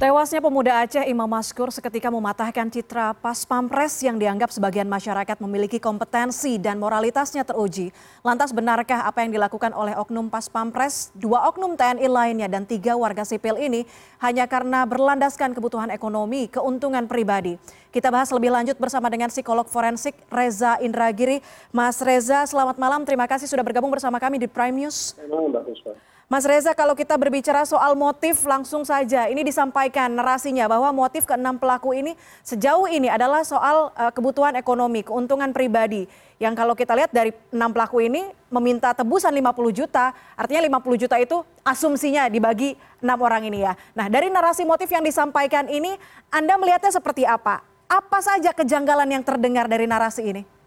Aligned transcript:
Tewasnya 0.00 0.40
pemuda 0.40 0.80
Aceh 0.80 1.04
Imam 1.12 1.28
Maskur 1.28 1.68
seketika 1.68 2.08
mematahkan 2.08 2.72
citra 2.72 3.12
pas 3.12 3.44
pampres 3.44 4.00
yang 4.00 4.16
dianggap 4.16 4.48
sebagian 4.48 4.88
masyarakat 4.88 5.36
memiliki 5.44 5.76
kompetensi 5.76 6.56
dan 6.56 6.80
moralitasnya 6.80 7.44
teruji. 7.44 7.92
Lantas 8.24 8.48
benarkah 8.56 9.04
apa 9.04 9.20
yang 9.20 9.36
dilakukan 9.36 9.76
oleh 9.76 9.92
oknum 10.00 10.32
pas 10.32 10.48
pampres, 10.48 11.12
dua 11.12 11.44
oknum 11.52 11.76
TNI 11.76 12.08
lainnya 12.08 12.48
dan 12.48 12.64
tiga 12.64 12.96
warga 12.96 13.28
sipil 13.28 13.60
ini 13.60 13.84
hanya 14.24 14.48
karena 14.48 14.88
berlandaskan 14.88 15.52
kebutuhan 15.52 15.92
ekonomi, 15.92 16.48
keuntungan 16.48 17.04
pribadi? 17.04 17.60
Kita 17.92 18.08
bahas 18.08 18.32
lebih 18.32 18.56
lanjut 18.56 18.80
bersama 18.80 19.12
dengan 19.12 19.28
psikolog 19.28 19.68
forensik 19.68 20.16
Reza 20.32 20.80
Indragiri. 20.80 21.44
Mas 21.76 22.00
Reza, 22.00 22.48
selamat 22.48 22.80
malam. 22.80 23.04
Terima 23.04 23.28
kasih 23.28 23.44
sudah 23.44 23.60
bergabung 23.60 23.92
bersama 23.92 24.16
kami 24.16 24.40
di 24.40 24.48
Prime 24.48 24.80
News. 24.80 25.12
Selamat 25.12 25.60
malam, 25.60 26.09
Mas 26.30 26.46
Reza, 26.46 26.70
kalau 26.78 26.94
kita 26.94 27.18
berbicara 27.18 27.66
soal 27.66 27.98
motif, 27.98 28.46
langsung 28.46 28.86
saja 28.86 29.26
ini 29.26 29.42
disampaikan 29.42 30.06
narasinya 30.14 30.70
bahwa 30.70 30.94
motif 30.94 31.26
keenam 31.26 31.58
pelaku 31.58 31.90
ini 31.90 32.14
sejauh 32.46 32.86
ini 32.86 33.10
adalah 33.10 33.42
soal 33.42 33.90
uh, 33.98 34.14
kebutuhan 34.14 34.54
ekonomi, 34.54 35.02
keuntungan 35.02 35.50
pribadi. 35.50 36.06
Yang 36.38 36.54
kalau 36.54 36.78
kita 36.78 36.94
lihat 36.94 37.10
dari 37.10 37.34
enam 37.50 37.74
pelaku 37.74 38.06
ini 38.06 38.30
meminta 38.46 38.94
tebusan 38.94 39.34
50 39.34 39.74
juta, 39.74 40.14
artinya 40.38 40.78
50 40.78 41.02
juta 41.02 41.18
itu 41.18 41.42
asumsinya 41.66 42.30
dibagi 42.30 42.78
enam 43.02 43.18
orang 43.26 43.50
ini 43.50 43.66
ya. 43.66 43.74
Nah, 43.98 44.06
dari 44.06 44.30
narasi 44.30 44.62
motif 44.62 44.86
yang 44.86 45.02
disampaikan 45.02 45.66
ini, 45.66 45.98
Anda 46.30 46.54
melihatnya 46.54 46.94
seperti 46.94 47.26
apa? 47.26 47.58
Apa 47.90 48.22
saja 48.22 48.54
kejanggalan 48.54 49.18
yang 49.18 49.26
terdengar 49.26 49.66
dari 49.66 49.90
narasi 49.90 50.22
ini? 50.30 50.59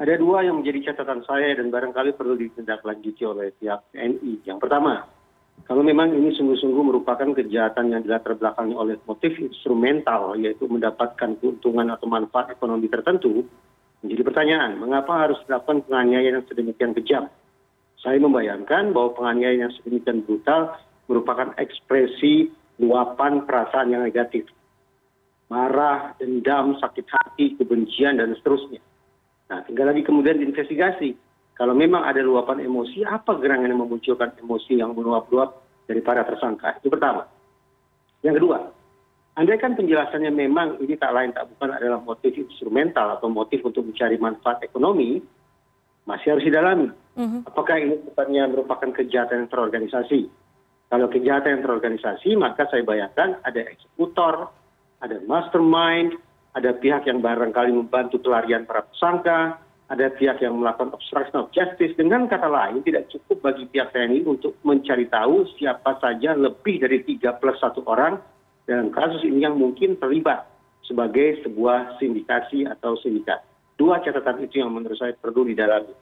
Ada 0.00 0.14
dua 0.16 0.44
yang 0.46 0.60
menjadi 0.60 0.92
catatan 0.92 1.20
saya 1.28 1.52
dan 1.56 1.68
barangkali 1.68 2.16
perlu 2.16 2.36
ditindaklanjuti 2.38 3.22
oleh 3.28 3.52
pihak 3.56 3.92
tni 3.92 4.40
yang 4.48 4.56
pertama 4.56 5.04
kalau 5.62 5.84
memang 5.84 6.10
ini 6.10 6.34
sungguh-sungguh 6.34 6.82
merupakan 6.82 7.28
kejahatan 7.38 7.92
yang 7.92 8.02
dilatar 8.02 8.34
belakangi 8.34 8.74
oleh 8.74 8.96
motif 9.06 9.36
instrumental 9.38 10.34
yaitu 10.34 10.66
mendapatkan 10.66 11.38
keuntungan 11.38 11.92
atau 11.92 12.08
manfaat 12.08 12.56
ekonomi 12.56 12.88
tertentu 12.88 13.46
menjadi 14.02 14.22
pertanyaan 14.26 14.80
mengapa 14.80 15.28
harus 15.28 15.38
dilakukan 15.46 15.86
penganiayaan 15.86 16.42
yang 16.42 16.46
sedemikian 16.50 16.92
kejam? 16.98 17.24
Saya 18.02 18.18
membayangkan 18.18 18.90
bahwa 18.90 19.14
penganiayaan 19.14 19.70
yang 19.70 19.74
sedemikian 19.78 20.26
brutal 20.26 20.74
merupakan 21.06 21.54
ekspresi 21.54 22.50
luapan 22.82 23.46
perasaan 23.46 23.94
yang 23.94 24.02
negatif 24.02 24.48
marah 25.46 26.16
dendam 26.16 26.74
sakit 26.80 27.06
hati 27.12 27.54
kebencian 27.60 28.18
dan 28.18 28.32
seterusnya 28.34 28.80
nah 29.52 29.60
tinggal 29.68 29.92
lagi 29.92 30.00
kemudian 30.00 30.40
diinvestigasi. 30.40 31.12
Kalau 31.52 31.76
memang 31.76 32.08
ada 32.08 32.24
luapan 32.24 32.64
emosi 32.64 33.04
apa 33.04 33.36
gerangan 33.36 33.68
yang 33.68 33.84
memunculkan 33.84 34.32
emosi 34.40 34.80
yang 34.80 34.96
meluap-luap 34.96 35.60
dari 35.84 36.00
para 36.00 36.24
tersangka? 36.24 36.80
Itu 36.80 36.88
pertama. 36.88 37.28
Yang 38.24 38.40
kedua 38.40 38.58
andai 39.32 39.56
kan 39.56 39.72
penjelasannya 39.72 40.28
memang 40.28 40.76
ini 40.84 40.92
tak 41.00 41.12
lain 41.16 41.32
tak 41.32 41.48
bukan 41.56 41.72
adalah 41.72 42.04
motif 42.04 42.36
instrumental 42.36 43.16
atau 43.16 43.32
motif 43.32 43.64
untuk 43.64 43.88
mencari 43.88 44.20
manfaat 44.20 44.60
ekonomi 44.60 45.20
masih 46.04 46.36
harus 46.36 46.44
didalami. 46.44 46.88
Mhm. 47.12 47.44
apakah 47.44 47.76
ini 47.76 48.00
bukannya 48.08 48.42
merupakan 48.56 48.88
kejahatan 48.88 49.44
yang 49.44 49.50
terorganisasi? 49.52 50.32
Kalau 50.88 51.08
kejahatan 51.08 51.60
yang 51.60 51.62
terorganisasi 51.64 52.30
maka 52.36 52.68
saya 52.68 52.84
bayangkan 52.84 53.40
ada 53.44 53.60
eksekutor 53.68 54.52
ada 55.00 55.16
mastermind 55.24 56.16
ada 56.52 56.70
pihak 56.76 57.08
yang 57.08 57.24
barangkali 57.24 57.72
membantu 57.72 58.20
pelarian 58.20 58.68
para 58.68 58.84
tersangka 58.92 59.56
ada 59.92 60.08
pihak 60.08 60.40
yang 60.40 60.56
melakukan 60.56 60.88
obstruction 60.96 61.44
of 61.44 61.52
justice. 61.52 61.92
Dengan 62.00 62.24
kata 62.24 62.48
lain 62.48 62.80
tidak 62.80 63.12
cukup 63.12 63.44
bagi 63.44 63.68
pihak 63.68 63.92
tni 63.92 64.24
untuk 64.24 64.56
mencari 64.64 65.04
tahu 65.12 65.44
siapa 65.60 66.00
saja 66.00 66.32
lebih 66.32 66.80
dari 66.80 67.04
tiga 67.04 67.36
plus 67.36 67.60
satu 67.60 67.84
orang 67.84 68.16
dalam 68.64 68.88
kasus 68.88 69.20
ini 69.28 69.44
yang 69.44 69.60
mungkin 69.60 70.00
terlibat 70.00 70.48
sebagai 70.88 71.44
sebuah 71.44 72.00
sindikasi 72.00 72.64
atau 72.64 72.96
sindikat. 73.04 73.44
Dua 73.76 74.00
catatan 74.00 74.40
itu 74.40 74.64
yang 74.64 74.72
menurut 74.72 74.96
saya 74.96 75.12
perlu 75.12 75.44
didalami. 75.44 75.92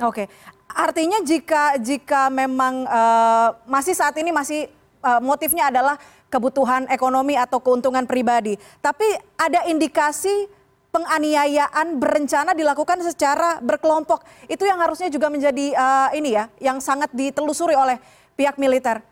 Oke. 0.00 0.24
Artinya 0.72 1.20
jika 1.20 1.76
jika 1.76 2.32
memang 2.32 2.88
uh, 2.88 3.52
masih 3.68 3.92
saat 3.92 4.16
ini 4.16 4.32
masih 4.32 4.64
uh, 5.04 5.20
motifnya 5.20 5.68
adalah 5.68 6.00
kebutuhan 6.30 6.86
ekonomi 6.88 7.34
atau 7.34 7.58
keuntungan 7.58 8.06
pribadi 8.06 8.54
tapi 8.80 9.04
ada 9.36 9.66
indikasi 9.66 10.46
penganiayaan 10.90 11.98
berencana 11.98 12.54
dilakukan 12.54 13.02
secara 13.02 13.58
berkelompok 13.62 14.22
itu 14.46 14.62
yang 14.66 14.78
harusnya 14.78 15.10
juga 15.10 15.30
menjadi 15.30 15.74
uh, 15.74 16.10
ini 16.14 16.34
ya 16.34 16.46
yang 16.62 16.78
sangat 16.78 17.10
ditelusuri 17.10 17.74
oleh 17.74 17.98
pihak 18.38 18.56
militer 18.56 19.02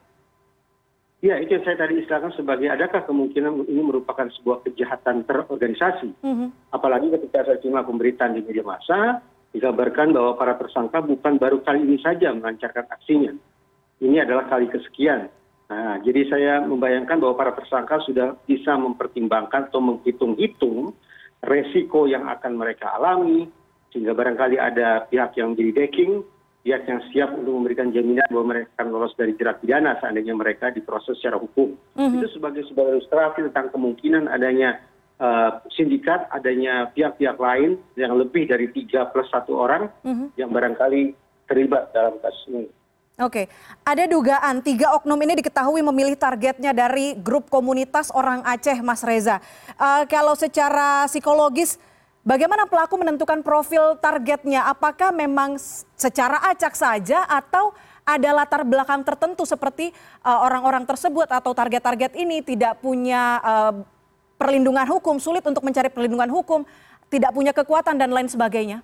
Ya, 1.18 1.34
itu 1.42 1.50
yang 1.50 1.66
saya 1.66 1.82
tadi 1.82 1.98
istilahkan 1.98 2.30
sebagai 2.38 2.70
adakah 2.70 3.02
kemungkinan 3.02 3.66
ini 3.66 3.82
merupakan 3.82 4.30
sebuah 4.38 4.62
kejahatan 4.62 5.26
terorganisasi. 5.26 6.14
Mm 6.22 6.30
-hmm. 6.30 6.48
Apalagi 6.70 7.10
ketika 7.10 7.42
saya 7.42 7.58
cuma 7.58 7.82
pemberitaan 7.82 8.38
di 8.38 8.46
media 8.46 8.62
massa, 8.62 9.18
dikabarkan 9.50 10.14
bahwa 10.14 10.38
para 10.38 10.54
tersangka 10.54 11.02
bukan 11.02 11.42
baru 11.42 11.58
kali 11.66 11.82
ini 11.82 11.98
saja 11.98 12.30
melancarkan 12.30 12.86
aksinya. 12.86 13.34
Ini 13.98 14.22
adalah 14.22 14.46
kali 14.46 14.70
kesekian 14.70 15.26
nah 15.68 16.00
jadi 16.00 16.20
saya 16.32 16.52
membayangkan 16.64 17.20
bahwa 17.20 17.34
para 17.36 17.52
tersangka 17.52 18.00
sudah 18.08 18.40
bisa 18.48 18.72
mempertimbangkan 18.80 19.68
atau 19.68 19.84
menghitung 19.84 20.32
hitung 20.40 20.96
resiko 21.44 22.08
yang 22.08 22.24
akan 22.24 22.56
mereka 22.56 22.96
alami 22.96 23.46
sehingga 23.92 24.16
barangkali 24.16 24.56
ada 24.56 25.04
pihak 25.08 25.36
yang 25.36 25.52
menjadi 25.52 25.72
backing 25.84 26.24
pihak 26.68 26.84
yang 26.84 27.00
siap 27.08 27.30
untuk 27.32 27.54
memberikan 27.54 27.88
jaminan 27.94 28.26
bahwa 28.28 28.52
mereka 28.52 28.68
akan 28.76 28.88
lolos 28.90 29.14
dari 29.14 29.32
jerat 29.38 29.62
pidana 29.62 29.96
seandainya 30.02 30.34
mereka 30.34 30.68
diproses 30.74 31.16
secara 31.16 31.38
hukum 31.38 31.72
mm-hmm. 31.96 32.16
itu 32.18 32.26
sebagai 32.34 32.62
sebuah 32.68 32.98
ilustrasi 32.98 33.40
tentang 33.48 33.72
kemungkinan 33.72 34.28
adanya 34.28 34.82
uh, 35.22 35.62
sindikat 35.72 36.26
adanya 36.28 36.90
pihak-pihak 36.92 37.38
lain 37.38 37.80
yang 37.94 38.18
lebih 38.18 38.50
dari 38.50 38.68
tiga 38.74 39.08
plus 39.08 39.30
satu 39.30 39.56
orang 39.56 39.88
mm-hmm. 40.04 40.34
yang 40.36 40.50
barangkali 40.52 41.14
terlibat 41.48 41.94
dalam 41.96 42.20
kasus 42.20 42.44
ini 42.52 42.68
oke 43.18 43.50
ada 43.82 44.04
dugaan 44.06 44.62
tiga 44.62 44.94
oknum 44.94 45.18
ini 45.22 45.42
diketahui 45.42 45.82
memilih 45.82 46.14
targetnya 46.14 46.70
dari 46.70 47.18
grup 47.18 47.50
komunitas 47.50 48.12
orang 48.14 48.44
aceh 48.44 48.78
mas 48.84 49.02
reza. 49.02 49.42
Uh, 49.80 50.04
kalau 50.06 50.36
secara 50.36 51.08
psikologis 51.10 51.80
bagaimana 52.22 52.68
pelaku 52.68 53.00
menentukan 53.00 53.40
profil 53.40 53.96
targetnya? 53.98 54.68
Apakah 54.68 55.08
memang 55.10 55.56
secara 55.96 56.44
acak 56.52 56.76
saja 56.76 57.24
atau 57.24 57.72
ada 58.08 58.30
latar 58.32 58.64
belakang 58.64 59.04
tertentu 59.04 59.44
seperti 59.44 59.92
uh, 60.24 60.40
orang-orang 60.44 60.88
tersebut 60.88 61.28
atau 61.28 61.52
target-target 61.52 62.16
ini 62.16 62.40
tidak 62.40 62.80
punya 62.80 63.36
uh, 63.44 63.74
perlindungan 64.40 64.88
hukum 64.88 65.20
sulit 65.20 65.44
untuk 65.44 65.60
mencari 65.60 65.92
perlindungan 65.92 66.30
hukum 66.32 66.64
tidak 67.12 67.32
punya 67.36 67.52
kekuatan 67.52 68.00
dan 68.00 68.08
lain 68.08 68.28
sebagainya 68.30 68.80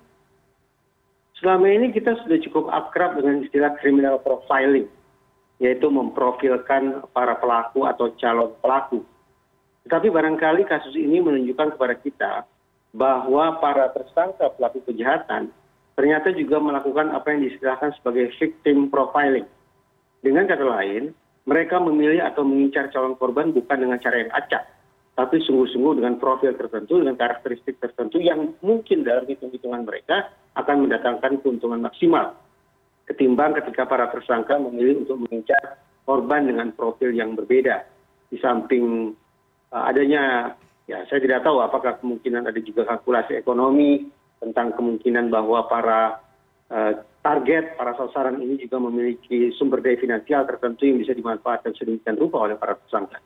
selama 1.45 1.69
ini 1.69 1.93
kita 1.93 2.17
sudah 2.25 2.41
cukup 2.41 2.73
akrab 2.73 3.21
dengan 3.21 3.45
istilah 3.45 3.77
criminal 3.77 4.17
profiling 4.17 4.89
yaitu 5.61 5.85
memprofilkan 5.93 7.05
para 7.13 7.37
pelaku 7.37 7.85
atau 7.85 8.09
calon 8.17 8.49
pelaku. 8.65 9.05
Tetapi 9.85 10.09
barangkali 10.09 10.65
kasus 10.65 10.97
ini 10.97 11.21
menunjukkan 11.21 11.77
kepada 11.77 11.95
kita 12.01 12.33
bahwa 12.97 13.61
para 13.61 13.93
tersangka 13.93 14.57
pelaku 14.57 14.81
kejahatan 14.89 15.53
ternyata 15.93 16.33
juga 16.33 16.57
melakukan 16.57 17.13
apa 17.13 17.29
yang 17.37 17.45
distilahkan 17.45 17.93
sebagai 18.01 18.33
victim 18.41 18.89
profiling. 18.89 19.45
Dengan 20.25 20.49
kata 20.49 20.65
lain 20.65 21.13
mereka 21.45 21.77
memilih 21.77 22.25
atau 22.25 22.41
mengincar 22.41 22.89
calon 22.89 23.13
korban 23.21 23.53
bukan 23.53 23.85
dengan 23.85 24.01
cara 24.01 24.17
yang 24.17 24.33
acak 24.33 24.65
tapi 25.15 25.39
sungguh-sungguh 25.39 26.03
dengan 26.03 26.19
profil 26.19 26.51
tertentu 26.59 26.99
dengan 26.99 27.15
karakteristik 27.15 27.79
tertentu 27.79 28.19
yang 28.19 28.51
mungkin 28.59 29.07
dalam 29.07 29.23
hitung-hitungan 29.23 29.87
mereka 29.87 30.27
akan 30.59 30.85
mendatangkan 30.85 31.39
keuntungan 31.39 31.79
maksimal 31.79 32.35
ketimbang 33.07 33.55
ketika 33.63 33.87
para 33.87 34.11
tersangka 34.11 34.59
memilih 34.59 35.07
untuk 35.07 35.23
mengincar 35.23 35.79
korban 36.03 36.51
dengan 36.51 36.75
profil 36.75 37.15
yang 37.15 37.31
berbeda 37.33 37.87
di 38.27 38.37
samping 38.43 39.15
uh, 39.71 39.83
adanya 39.87 40.53
ya 40.85 41.07
saya 41.07 41.23
tidak 41.23 41.47
tahu 41.47 41.63
apakah 41.63 41.95
kemungkinan 42.03 42.51
ada 42.51 42.59
juga 42.59 42.83
kalkulasi 42.83 43.39
ekonomi 43.39 44.11
tentang 44.43 44.75
kemungkinan 44.75 45.31
bahwa 45.31 45.63
para 45.71 46.19
uh, 46.69 46.93
target 47.23 47.79
para 47.79 47.95
sasaran 47.97 48.37
ini 48.43 48.59
juga 48.61 48.77
memiliki 48.83 49.55
sumber 49.55 49.79
daya 49.79 49.97
finansial 49.97 50.43
tertentu 50.43 50.85
yang 50.85 50.99
bisa 51.01 51.15
dimanfaatkan 51.15 51.73
sedemikian 51.73 52.19
rupa 52.19 52.45
oleh 52.45 52.59
para 52.59 52.77
tersangka. 52.77 53.17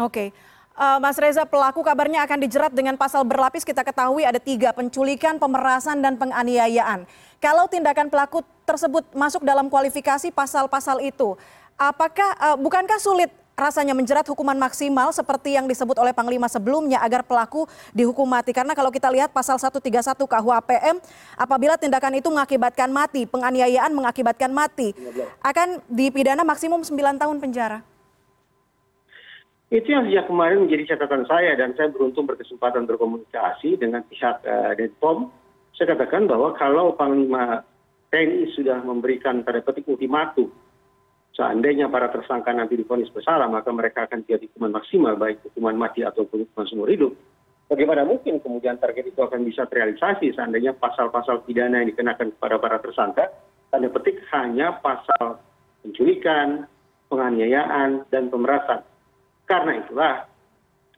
Oke. 0.00 0.53
Eh, 0.74 0.98
mas 0.98 1.14
reza 1.14 1.46
pelaku 1.46 1.86
kabarnya 1.86 2.26
akan 2.26 2.38
dijerat 2.42 2.74
dengan 2.74 2.98
pasal 2.98 3.22
berlapis. 3.22 3.62
Kita 3.62 3.86
ketahui 3.86 4.26
ada 4.26 4.42
tiga 4.42 4.74
penculikan 4.74 5.38
pemerasan 5.38 6.02
dan 6.02 6.18
penganiayaan. 6.18 7.06
Kalau 7.38 7.70
tindakan 7.70 8.10
pelaku 8.10 8.42
tersebut 8.66 9.06
masuk 9.14 9.46
dalam 9.46 9.70
kualifikasi 9.70 10.34
pasal 10.34 10.66
pasal 10.66 10.98
itu 10.98 11.38
apakah 11.78 12.26
uh, 12.42 12.56
bukankah 12.58 12.98
sulit 12.98 13.30
rasanya 13.54 13.94
menjerat 13.94 14.26
hukuman 14.26 14.58
maksimal 14.58 15.14
seperti 15.14 15.54
yang 15.54 15.70
disebut 15.70 15.94
oleh 15.94 16.10
Panglima 16.10 16.50
sebelumnya 16.50 16.98
agar 17.06 17.22
pelaku 17.22 17.70
dihukum 17.94 18.26
mati. 18.26 18.50
Karena 18.50 18.74
kalau 18.74 18.90
kita 18.90 19.06
lihat 19.14 19.30
pasal 19.30 19.62
131 19.62 19.78
KUHPM, 20.26 20.98
apabila 21.38 21.78
tindakan 21.78 22.18
itu 22.18 22.34
mengakibatkan 22.34 22.90
mati, 22.90 23.30
penganiayaan 23.30 23.94
mengakibatkan 23.94 24.50
mati, 24.50 24.90
akan 25.38 25.78
dipidana 25.86 26.42
maksimum 26.42 26.82
9 26.82 27.14
tahun 27.14 27.38
penjara 27.38 27.93
itu 29.74 29.90
yang 29.90 30.06
sejak 30.06 30.30
kemarin 30.30 30.70
menjadi 30.70 30.94
catatan 30.94 31.26
saya 31.26 31.58
dan 31.58 31.74
saya 31.74 31.90
beruntung 31.90 32.30
berkesempatan 32.30 32.86
berkomunikasi 32.86 33.74
dengan 33.74 34.06
pihak 34.06 34.38
uh, 34.46 34.70
Denpom. 34.78 35.34
Saya 35.74 35.98
katakan 35.98 36.30
bahwa 36.30 36.54
kalau 36.54 36.94
Panglima 36.94 37.66
TNI 38.14 38.54
sudah 38.54 38.78
memberikan 38.86 39.42
pada 39.42 39.58
petik 39.58 39.90
ultimatum 39.90 40.46
seandainya 41.34 41.90
para 41.90 42.06
tersangka 42.14 42.54
nanti 42.54 42.78
difonis 42.78 43.10
bersalah 43.10 43.50
maka 43.50 43.74
mereka 43.74 44.06
akan 44.06 44.22
jadi 44.22 44.46
hukuman 44.54 44.78
maksimal 44.78 45.18
baik 45.18 45.42
hukuman 45.42 45.74
mati 45.74 46.06
ataupun 46.06 46.46
hukuman 46.46 46.66
seumur 46.70 46.88
hidup. 46.94 47.10
Bagaimana 47.66 48.06
mungkin 48.06 48.38
kemudian 48.38 48.78
target 48.78 49.10
itu 49.10 49.18
akan 49.18 49.42
bisa 49.42 49.66
terrealisasi 49.66 50.30
seandainya 50.38 50.78
pasal-pasal 50.78 51.42
pidana 51.42 51.82
yang 51.82 51.90
dikenakan 51.90 52.30
kepada 52.38 52.62
para 52.62 52.78
tersangka 52.78 53.34
tanda 53.74 53.90
petik 53.90 54.22
hanya 54.30 54.78
pasal 54.78 55.42
penculikan, 55.82 56.70
penganiayaan, 57.10 58.06
dan 58.14 58.30
pemerasan. 58.30 58.86
Karena 59.54 59.78
itulah, 59.78 60.14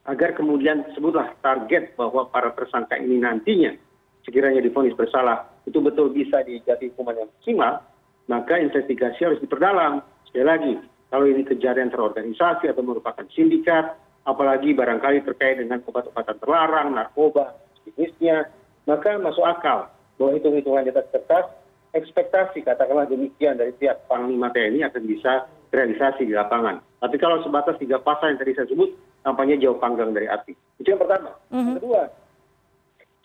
agar 0.08 0.32
kemudian 0.32 0.80
sebutlah 0.96 1.28
target 1.44 1.92
bahwa 1.92 2.24
para 2.32 2.56
tersangka 2.56 2.96
ini 2.96 3.20
nantinya 3.20 3.76
sekiranya 4.24 4.64
difonis 4.64 4.96
bersalah 4.96 5.44
itu 5.68 5.76
betul 5.76 6.08
bisa 6.08 6.40
dijatuhi 6.40 6.88
hukuman 6.96 7.20
yang 7.20 7.28
maksimal, 7.36 7.84
maka 8.32 8.56
investigasi 8.56 9.28
harus 9.28 9.44
diperdalam. 9.44 10.00
Sekali 10.24 10.46
lagi, 10.48 10.72
kalau 11.12 11.28
ini 11.28 11.44
kejadian 11.44 11.92
terorganisasi 11.92 12.72
atau 12.72 12.80
merupakan 12.80 13.28
sindikat, 13.36 13.92
apalagi 14.24 14.72
barangkali 14.72 15.28
terkait 15.28 15.60
dengan 15.60 15.84
obat-obatan 15.84 16.40
terlarang, 16.40 16.96
narkoba, 16.96 17.52
jenisnya, 17.84 18.48
maka 18.88 19.20
masuk 19.20 19.44
akal 19.44 19.92
bahwa 20.16 20.32
hitung-hitungan 20.32 20.88
di 20.88 20.96
atas 20.96 21.12
kertas 21.12 21.44
ekspektasi 21.92 22.64
katakanlah 22.64 23.04
demikian 23.04 23.60
dari 23.60 23.76
pihak 23.76 24.08
Panglima 24.08 24.48
TNI 24.48 24.88
akan 24.88 25.04
bisa 25.04 25.44
realisasi 25.76 26.24
di 26.24 26.32
lapangan. 26.32 26.80
Tapi 27.04 27.16
kalau 27.20 27.44
sebatas 27.44 27.76
tiga 27.76 28.00
pasal 28.00 28.32
yang 28.32 28.40
tadi 28.40 28.56
saya 28.56 28.66
sebut, 28.72 28.96
tampaknya 29.20 29.60
jauh 29.60 29.76
panggang 29.76 30.16
dari 30.16 30.24
api. 30.24 30.56
Itu 30.80 30.96
yang 30.96 31.00
pertama. 31.04 31.36
Mm-hmm. 31.52 31.60
Yang 31.60 31.76
kedua, 31.84 32.02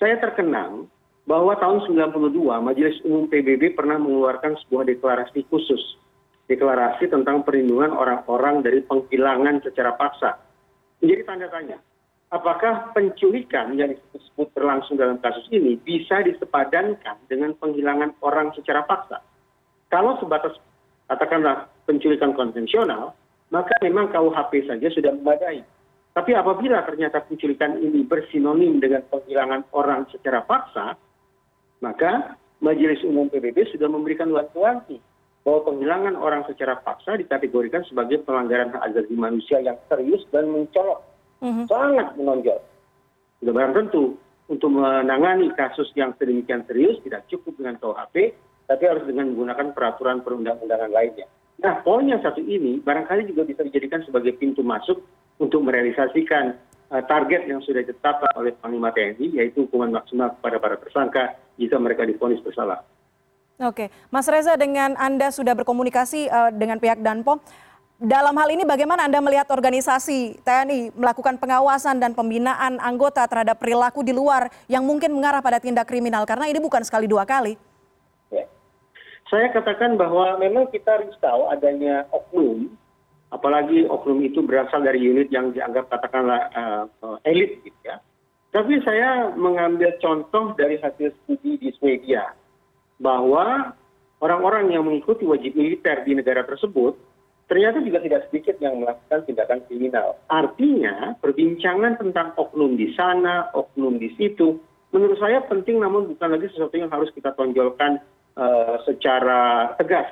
saya 0.04 0.16
terkenang 0.20 0.92
bahwa 1.24 1.56
tahun 1.56 1.88
92 1.88 2.36
Majelis 2.60 3.00
Umum 3.08 3.32
PBB 3.32 3.72
pernah 3.80 3.96
mengeluarkan 3.96 4.60
sebuah 4.66 4.92
deklarasi 4.92 5.48
khusus. 5.48 5.80
Deklarasi 6.52 7.08
tentang 7.08 7.48
perlindungan 7.48 7.96
orang-orang 7.96 8.60
dari 8.60 8.84
penghilangan 8.84 9.64
secara 9.64 9.96
paksa. 9.96 10.36
Menjadi 11.00 11.24
tanda 11.24 11.48
tanya, 11.48 11.78
apakah 12.28 12.92
penculikan 12.92 13.72
yang 13.80 13.96
disebut 14.12 14.52
berlangsung 14.52 15.00
dalam 15.00 15.16
kasus 15.24 15.48
ini 15.48 15.80
bisa 15.80 16.20
disepadankan 16.20 17.24
dengan 17.32 17.56
penghilangan 17.56 18.20
orang 18.20 18.52
secara 18.52 18.84
paksa? 18.84 19.24
Kalau 19.88 20.20
sebatas 20.20 20.60
katakanlah 21.08 21.71
penculikan 21.92 22.32
konvensional, 22.32 23.12
maka 23.52 23.76
memang 23.84 24.08
KUHP 24.16 24.72
saja 24.72 24.88
sudah 24.88 25.12
memadai. 25.20 25.60
Tapi 26.16 26.32
apabila 26.32 26.88
ternyata 26.88 27.20
penculikan 27.28 27.76
ini 27.84 28.08
bersinonim 28.08 28.80
dengan 28.80 29.04
penghilangan 29.12 29.68
orang 29.76 30.08
secara 30.12 30.40
paksa, 30.48 30.96
maka 31.84 32.40
Majelis 32.64 33.04
Umum 33.04 33.28
PBB 33.28 33.76
sudah 33.76 33.92
memberikan 33.92 34.32
wanti-wanti 34.32 35.00
bahwa 35.42 35.74
penghilangan 35.74 36.16
orang 36.16 36.46
secara 36.48 36.78
paksa 36.80 37.18
dikategorikan 37.18 37.82
sebagai 37.90 38.22
pelanggaran 38.22 38.72
hak 38.72 38.94
asasi 38.94 39.16
manusia 39.18 39.58
yang 39.60 39.76
serius 39.90 40.22
dan 40.30 40.48
mencolok 40.48 41.02
Mhm. 41.42 41.66
sangat 41.66 42.08
menonjol. 42.16 42.62
Sudah 43.42 43.54
barang 43.58 43.74
tentu 43.74 44.22
untuk 44.46 44.70
menangani 44.70 45.50
kasus 45.58 45.90
yang 45.98 46.14
sedemikian 46.22 46.62
serius 46.70 47.02
tidak 47.02 47.26
cukup 47.34 47.58
dengan 47.58 47.82
KUHP, 47.82 48.38
tapi 48.70 48.84
harus 48.86 49.04
dengan 49.10 49.34
menggunakan 49.34 49.74
peraturan 49.74 50.22
perundang-undangan 50.22 50.94
lainnya. 50.94 51.26
Nah, 51.62 51.78
poin 51.86 52.10
yang 52.10 52.22
satu 52.26 52.42
ini 52.42 52.82
barangkali 52.82 53.30
juga 53.30 53.46
bisa 53.46 53.62
dijadikan 53.62 54.02
sebagai 54.02 54.34
pintu 54.34 54.66
masuk 54.66 54.98
untuk 55.38 55.62
merealisasikan 55.62 56.58
uh, 56.90 57.04
target 57.06 57.46
yang 57.46 57.62
sudah 57.62 57.86
ditetapkan 57.86 58.34
oleh 58.34 58.58
Panglima 58.58 58.90
TNI, 58.90 59.38
yaitu 59.38 59.70
hukuman 59.70 59.94
maksimal 59.94 60.34
kepada 60.42 60.58
para 60.58 60.76
tersangka 60.82 61.38
jika 61.62 61.78
mereka 61.78 62.10
difonis 62.10 62.42
bersalah. 62.42 62.82
Oke, 63.62 63.94
Mas 64.10 64.26
Reza, 64.26 64.58
dengan 64.58 64.98
Anda 64.98 65.30
sudah 65.30 65.54
berkomunikasi 65.54 66.34
uh, 66.34 66.50
dengan 66.50 66.82
pihak 66.82 66.98
Danpom, 67.06 67.38
dalam 68.02 68.34
hal 68.34 68.50
ini 68.50 68.66
bagaimana 68.66 69.06
anda 69.06 69.22
melihat 69.22 69.46
organisasi 69.54 70.42
tni 70.42 70.90
melakukan 70.98 71.38
pengawasan 71.38 72.02
dan 72.02 72.18
pembinaan 72.18 72.82
anggota 72.82 73.22
terhadap 73.30 73.62
perilaku 73.62 74.02
di 74.02 74.10
luar 74.10 74.50
yang 74.66 74.82
mungkin 74.82 75.14
mengarah 75.14 75.38
pada 75.38 75.62
tindak 75.62 75.86
kriminal 75.86 76.26
karena 76.26 76.50
ini 76.50 76.58
bukan 76.58 76.82
sekali 76.82 77.06
dua 77.06 77.30
kali. 77.30 77.54
Saya 79.32 79.48
katakan 79.56 79.96
bahwa 79.96 80.36
memang 80.38 80.68
kita 80.70 81.08
tahu 81.24 81.48
adanya 81.48 82.04
oknum 82.12 82.68
apalagi 83.32 83.88
oknum 83.88 84.20
itu 84.20 84.44
berasal 84.44 84.84
dari 84.84 85.00
unit 85.00 85.32
yang 85.32 85.56
dianggap 85.56 85.88
katakanlah 85.88 86.52
uh, 87.00 87.18
elit 87.24 87.64
gitu 87.64 87.80
ya 87.88 88.04
tapi 88.52 88.84
saya 88.84 89.32
mengambil 89.32 89.96
contoh 90.04 90.52
dari 90.60 90.76
hasil 90.84 91.16
studi 91.24 91.56
di 91.56 91.72
Swedia 91.80 92.36
bahwa 93.00 93.72
orang-orang 94.20 94.76
yang 94.76 94.84
mengikuti 94.84 95.24
wajib 95.24 95.56
militer 95.56 96.04
di 96.04 96.20
negara 96.20 96.44
tersebut 96.44 97.00
ternyata 97.48 97.80
juga 97.80 98.04
tidak 98.04 98.28
sedikit 98.28 98.56
yang 98.64 98.80
melakukan 98.80 99.28
tindakan 99.28 99.60
kriminal. 99.68 100.16
Artinya, 100.32 101.20
perbincangan 101.20 102.00
tentang 102.00 102.32
oknum 102.40 102.80
di 102.80 102.96
sana, 102.96 103.52
oknum 103.52 104.00
di 104.00 104.08
situ, 104.16 104.56
menurut 104.96 105.20
saya 105.20 105.44
penting 105.52 105.84
namun 105.84 106.08
bukan 106.16 106.32
lagi 106.32 106.48
sesuatu 106.48 106.80
yang 106.80 106.88
harus 106.88 107.12
kita 107.12 107.36
tonjolkan 107.36 108.00
secara 108.88 109.74
tegas. 109.76 110.08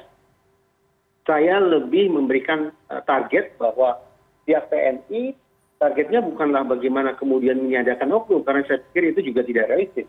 Saya 1.24 1.62
lebih 1.62 2.10
memberikan 2.10 2.74
uh, 2.90 3.02
target 3.06 3.54
bahwa 3.62 4.02
pihak 4.50 4.66
TNI 4.74 5.38
targetnya 5.80 6.20
bukanlah 6.26 6.66
bagaimana 6.68 7.16
kemudian 7.16 7.62
meniadakan 7.62 8.12
oknum, 8.12 8.44
karena 8.44 8.66
saya 8.68 8.84
pikir 8.92 9.16
itu 9.16 9.32
juga 9.32 9.46
tidak 9.46 9.70
realistis. 9.72 10.08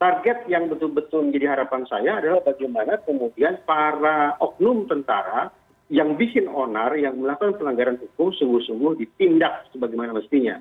Target 0.00 0.48
yang 0.48 0.72
betul-betul 0.72 1.28
menjadi 1.28 1.52
harapan 1.52 1.84
saya 1.84 2.24
adalah 2.24 2.40
bagaimana 2.40 2.96
kemudian 3.04 3.60
para 3.68 4.40
oknum 4.40 4.88
tentara 4.88 5.52
yang 5.92 6.16
bikin 6.16 6.48
onar 6.48 6.96
yang 6.96 7.20
melakukan 7.20 7.60
pelanggaran 7.60 8.00
hukum 8.00 8.32
sungguh-sungguh 8.32 8.96
ditindak 8.96 9.68
sebagaimana 9.74 10.16
mestinya. 10.16 10.56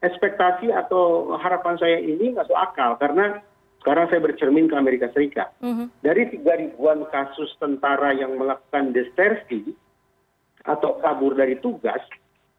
Ekspektasi 0.00 0.70
atau 0.70 1.34
harapan 1.36 1.76
saya 1.76 1.98
ini 1.98 2.32
masuk 2.32 2.54
akal 2.54 2.94
karena 2.96 3.42
sekarang 3.82 4.10
saya 4.10 4.20
bercermin 4.22 4.66
ke 4.66 4.74
Amerika 4.74 5.06
Serikat. 5.14 5.54
-hmm. 5.62 5.86
Dari 6.02 6.28
tiga 6.34 6.58
ribuan 6.58 7.06
kasus 7.08 7.50
tentara 7.62 8.14
yang 8.14 8.34
melakukan 8.36 8.92
desersi 8.92 9.74
atau 10.66 10.98
kabur 11.00 11.38
dari 11.38 11.56
tugas, 11.62 12.02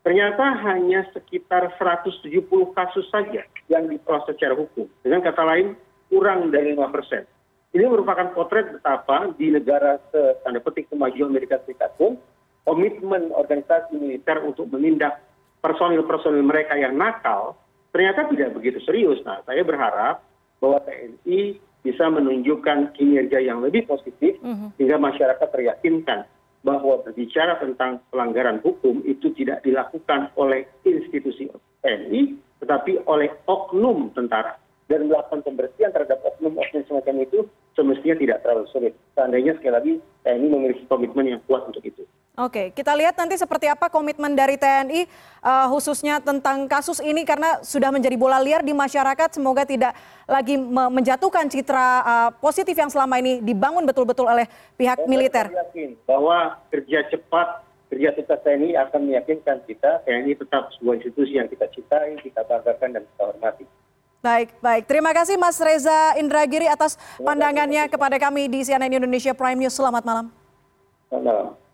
ternyata 0.01 0.57
hanya 0.66 1.06
sekitar 1.12 1.75
170 1.77 2.31
kasus 2.74 3.05
saja 3.12 3.43
yang 3.67 3.86
diproses 3.91 4.34
secara 4.34 4.55
hukum. 4.55 4.88
Dengan 5.05 5.22
kata 5.22 5.43
lain, 5.46 5.75
kurang 6.10 6.50
dari 6.50 6.74
5 6.74 6.89
persen 6.89 7.24
ini 7.70 7.86
merupakan 7.86 8.34
potret 8.34 8.74
betapa 8.74 9.29
di 9.38 9.53
negara 9.53 10.01
tanda 10.41 10.58
petik 10.58 10.89
kemajuan 10.89 11.29
Amerika 11.29 11.62
Serikat 11.62 11.93
pun 12.01 12.17
komitmen 12.65 13.29
organisasi 13.29 13.93
militer 13.93 14.41
untuk 14.41 14.74
menindak 14.74 15.22
personil 15.62 16.01
personil 16.10 16.41
mereka 16.41 16.74
yang 16.74 16.98
nakal 16.98 17.53
ternyata 17.93 18.25
tidak 18.34 18.58
begitu 18.58 18.82
serius. 18.86 19.22
Nah, 19.22 19.46
saya 19.46 19.62
berharap 19.62 20.25
bahwa 20.60 20.80
TNI 20.84 21.60
bisa 21.80 22.06
menunjukkan 22.12 22.96
kinerja 23.00 23.39
yang 23.39 23.63
lebih 23.63 23.88
positif 23.88 24.36
mhm. 24.44 24.75
sehingga 24.75 25.00
masyarakat 25.00 25.48
teryakinkan 25.48 26.28
bahwa 26.60 27.00
berbicara 27.08 27.56
tentang 27.63 28.04
pelanggaran 28.12 28.60
hukum 28.60 29.00
itu 29.08 29.32
tidak 29.32 29.63
dilakukan 29.63 30.28
oleh 30.36 30.68
institusi 30.84 31.48
TNI 31.80 32.36
tetapi 32.60 33.08
oleh 33.08 33.32
oknum 33.48 34.12
tentara 34.12 34.60
dan 34.92 35.08
melakukan 35.08 35.46
pembersihan 35.46 35.96
terhadap 35.96 36.20
oknum-oknum 36.25 36.84
semacam 36.89 37.16
itu 37.24 37.39
semestinya 37.78 38.18
tidak 38.20 38.38
terlalu 38.44 38.66
sulit. 38.74 38.94
Seandainya 39.16 39.56
sekali 39.56 39.74
lagi 39.74 39.94
TNI 40.28 40.48
memiliki 40.51 40.84
komitmen 40.92 41.32
yang 41.32 41.42
kuat 41.48 41.63
untuk 41.70 41.86
itu. 41.86 42.04
Oke, 42.39 42.72
kita 42.72 42.96
lihat 42.96 43.19
nanti 43.19 43.36
seperti 43.36 43.67
apa 43.67 43.91
komitmen 43.91 44.31
dari 44.31 44.55
TNI 44.55 45.12
uh, 45.43 45.67
khususnya 45.75 46.24
tentang 46.24 46.72
kasus 46.72 47.03
ini 47.03 47.27
karena 47.27 47.60
sudah 47.60 47.91
menjadi 47.91 48.15
bola 48.15 48.39
liar 48.39 48.63
di 48.63 48.72
masyarakat. 48.72 49.36
Semoga 49.36 49.67
tidak 49.67 49.91
lagi 50.24 50.55
menjatuhkan 50.55 51.51
citra 51.51 51.88
uh, 52.00 52.29
positif 52.39 52.79
yang 52.79 52.88
selama 52.88 53.19
ini 53.19 53.43
dibangun 53.43 53.84
betul-betul 53.84 54.24
oleh 54.24 54.48
pihak 54.79 55.03
Saya 55.03 55.12
militer. 55.12 55.51
Saya 55.51 55.67
yakin 55.67 55.89
bahwa 56.08 56.55
kerja 56.72 57.12
cepat, 57.12 57.48
kerja 57.91 58.15
tuntas 58.15 58.39
TNI 58.39 58.69
akan 58.88 59.01
meyakinkan 59.03 59.58
kita 59.67 60.08
TNI 60.08 60.39
tetap 60.39 60.72
sebuah 60.79 60.96
institusi 60.96 61.36
yang 61.36 61.51
kita 61.51 61.67
cintai, 61.75 62.24
kita 62.24 62.39
banggakan 62.48 62.89
dan 62.96 63.03
kita 63.03 63.24
hormati. 63.36 63.67
Baik, 64.24 64.55
baik. 64.63 64.88
Terima 64.88 65.12
kasih 65.12 65.36
Mas 65.36 65.60
Reza 65.60 66.15
Indragiri 66.15 66.72
atas 66.72 66.96
pandangannya 67.19 67.91
kepada 67.91 68.15
kami 68.15 68.48
di 68.48 68.63
CNN 68.63 68.96
Indonesia 68.96 69.36
Prime 69.36 69.60
News. 69.60 69.75
Selamat 69.75 70.08
malam. 70.08 70.31
Selamat 71.12 71.27
malam. 71.27 71.68